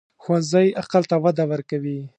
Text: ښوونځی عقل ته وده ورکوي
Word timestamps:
ښوونځی 0.23 0.67
عقل 0.81 1.03
ته 1.09 1.15
وده 1.23 1.43
ورکوي 1.51 1.99